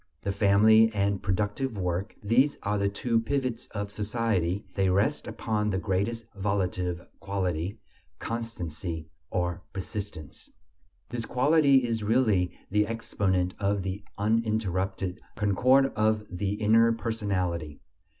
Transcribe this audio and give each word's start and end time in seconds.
The 0.23 0.31
family 0.31 0.91
and 0.95 1.21
productive 1.21 1.77
work: 1.77 2.15
these 2.23 2.57
are 2.63 2.79
the 2.79 2.89
two 2.89 3.19
pivots 3.19 3.67
of 3.67 3.91
society; 3.91 4.65
they 4.73 4.89
rest 4.89 5.27
upon 5.27 5.69
the 5.69 5.77
greatest 5.77 6.25
volitive 6.35 7.05
quality: 7.19 7.77
constancy, 8.17 9.11
or 9.29 9.61
persistence. 9.73 10.49
This 11.09 11.27
quality 11.27 11.83
is 11.85 12.01
really 12.01 12.51
the 12.71 12.87
exponent 12.87 13.53
of 13.59 13.83
the 13.83 14.03
uninterrupted 14.17 15.21
concord 15.35 15.93
of 15.95 16.25
the 16.31 16.53
inner 16.53 16.91
personality. 16.93 17.79